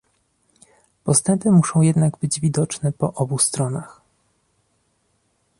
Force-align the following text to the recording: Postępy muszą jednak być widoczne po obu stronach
Postępy 1.03 1.51
muszą 1.51 1.81
jednak 1.81 2.17
być 2.17 2.39
widoczne 2.39 2.91
po 2.91 3.13
obu 3.13 3.37
stronach 3.39 4.01